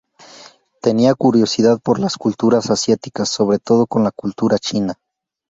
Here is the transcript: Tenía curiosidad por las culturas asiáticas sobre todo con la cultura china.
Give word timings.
Tenía 0.81 1.13
curiosidad 1.13 1.79
por 1.79 1.99
las 1.99 2.17
culturas 2.17 2.71
asiáticas 2.71 3.29
sobre 3.29 3.59
todo 3.59 3.85
con 3.85 4.03
la 4.03 4.09
cultura 4.09 4.57
china. 4.57 4.95